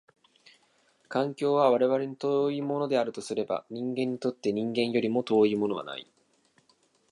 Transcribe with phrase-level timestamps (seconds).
[1.09, 6.07] 環境は我々に遠いものであるとすれば、人間にとって人間よりも遠いものはない。